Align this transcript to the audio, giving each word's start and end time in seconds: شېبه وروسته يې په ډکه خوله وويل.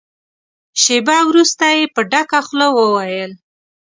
شېبه 0.81 1.17
وروسته 1.29 1.65
يې 1.77 1.83
په 1.93 2.01
ډکه 2.11 2.39
خوله 2.45 2.67
وويل. 2.77 3.31